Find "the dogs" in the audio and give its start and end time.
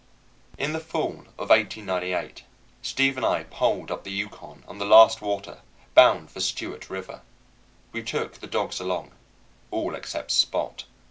8.39-8.79